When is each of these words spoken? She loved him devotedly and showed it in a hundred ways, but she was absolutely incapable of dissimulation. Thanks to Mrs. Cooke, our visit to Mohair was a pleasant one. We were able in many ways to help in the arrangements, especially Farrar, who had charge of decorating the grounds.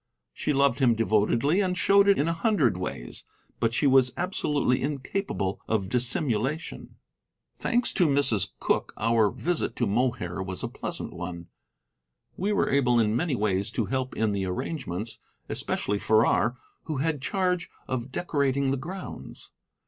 She 0.33 0.51
loved 0.51 0.79
him 0.79 0.95
devotedly 0.95 1.61
and 1.61 1.77
showed 1.77 2.07
it 2.07 2.17
in 2.17 2.27
a 2.27 2.33
hundred 2.33 2.75
ways, 2.75 3.23
but 3.59 3.71
she 3.71 3.85
was 3.85 4.11
absolutely 4.17 4.81
incapable 4.81 5.61
of 5.67 5.89
dissimulation. 5.89 6.95
Thanks 7.59 7.93
to 7.93 8.07
Mrs. 8.07 8.53
Cooke, 8.59 8.93
our 8.97 9.29
visit 9.29 9.75
to 9.75 9.85
Mohair 9.85 10.41
was 10.41 10.63
a 10.63 10.67
pleasant 10.67 11.13
one. 11.13 11.49
We 12.35 12.51
were 12.51 12.71
able 12.71 12.99
in 12.99 13.15
many 13.15 13.35
ways 13.35 13.69
to 13.73 13.85
help 13.93 14.15
in 14.17 14.31
the 14.31 14.47
arrangements, 14.47 15.19
especially 15.49 15.99
Farrar, 15.99 16.55
who 16.85 16.97
had 16.97 17.21
charge 17.21 17.69
of 17.87 18.11
decorating 18.11 18.71
the 18.71 18.77
grounds. 18.77 19.51